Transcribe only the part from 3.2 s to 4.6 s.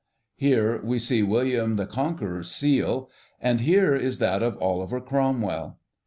and here is that of